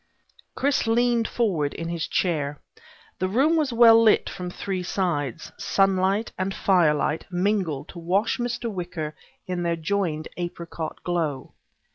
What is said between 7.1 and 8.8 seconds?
mingled to wash Mr.